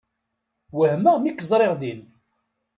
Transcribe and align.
Wehmeɣ 0.77 1.15
mi 1.19 1.31
k-ẓriɣ 1.31 1.73
din. 1.81 2.01